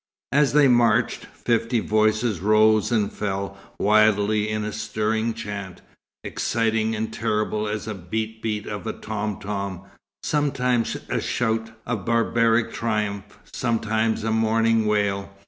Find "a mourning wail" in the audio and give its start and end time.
14.23-15.29